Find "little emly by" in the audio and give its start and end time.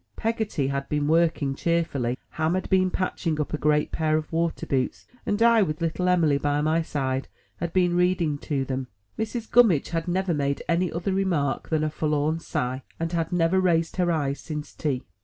5.79-6.59